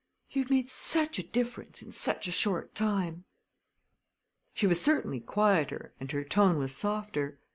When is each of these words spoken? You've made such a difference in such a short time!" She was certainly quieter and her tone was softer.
You've 0.31 0.49
made 0.49 0.67
such 0.71 1.19
a 1.19 1.23
difference 1.23 1.83
in 1.83 1.91
such 1.91 2.27
a 2.27 2.31
short 2.31 2.73
time!" 2.73 3.25
She 4.55 4.65
was 4.65 4.81
certainly 4.81 5.19
quieter 5.19 5.93
and 5.99 6.11
her 6.11 6.23
tone 6.23 6.57
was 6.57 6.75
softer. 6.75 7.37